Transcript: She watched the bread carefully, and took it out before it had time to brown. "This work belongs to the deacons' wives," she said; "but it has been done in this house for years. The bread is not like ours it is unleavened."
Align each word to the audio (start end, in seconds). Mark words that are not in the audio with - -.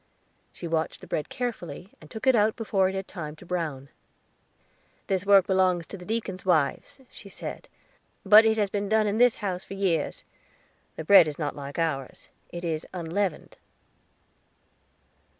She 0.51 0.67
watched 0.67 1.01
the 1.01 1.05
bread 1.05 1.29
carefully, 1.29 1.91
and 2.01 2.09
took 2.09 2.25
it 2.25 2.33
out 2.33 2.55
before 2.55 2.89
it 2.89 2.95
had 2.95 3.07
time 3.07 3.35
to 3.35 3.45
brown. 3.45 3.89
"This 5.05 5.27
work 5.27 5.45
belongs 5.45 5.85
to 5.85 5.95
the 5.95 6.05
deacons' 6.07 6.43
wives," 6.43 7.01
she 7.11 7.29
said; 7.29 7.67
"but 8.25 8.43
it 8.43 8.57
has 8.57 8.71
been 8.71 8.89
done 8.89 9.05
in 9.05 9.19
this 9.19 9.35
house 9.45 9.63
for 9.63 9.75
years. 9.75 10.23
The 10.95 11.03
bread 11.03 11.27
is 11.27 11.37
not 11.37 11.55
like 11.55 11.77
ours 11.77 12.29
it 12.49 12.65
is 12.65 12.83
unleavened." 12.93 13.57